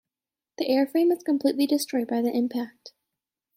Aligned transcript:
The 0.57 0.67
airframe 0.67 1.09
was 1.09 1.21
completely 1.21 1.67
destroyed 1.67 2.07
by 2.07 2.23
the 2.23 2.35
impact. 2.35 2.93